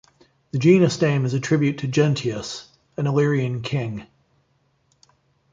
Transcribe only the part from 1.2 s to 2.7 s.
is a tribute to Gentius,